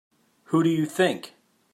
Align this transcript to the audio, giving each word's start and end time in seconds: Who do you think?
Who 0.45 0.63
do 0.63 0.69
you 0.71 0.87
think? 0.87 1.35